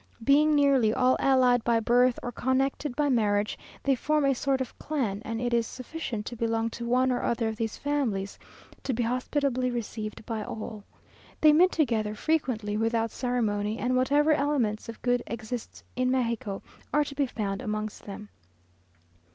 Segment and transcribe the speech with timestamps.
[0.23, 4.75] Being nearly all allied by birth, or connected by marriage, they form a sort of
[4.79, 8.39] clan; and it is sufficient to belong to one or other of these families,
[8.81, 10.83] to be hospitably received by all.
[11.41, 17.03] They meet together frequently, without ceremony, and whatever elements of good exist in Mexico, are
[17.03, 18.29] to be found amongst them.